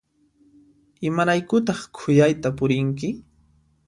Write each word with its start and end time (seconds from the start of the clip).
Imaraykutaq 1.09 1.79
khuyayta 1.97 2.49
purinki? 2.57 3.09